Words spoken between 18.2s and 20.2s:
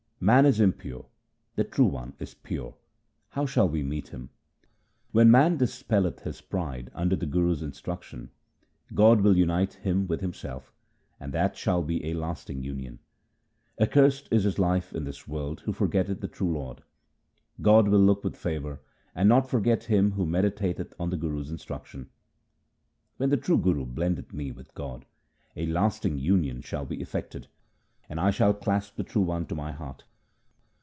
with favour and not forget him